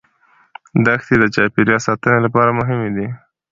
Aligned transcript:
دښتې 0.85 1.15
د 1.21 1.25
چاپیریال 1.35 1.81
ساتنې 1.87 2.19
لپاره 2.25 2.55
مهمې 2.59 2.89
دي. 2.95 3.07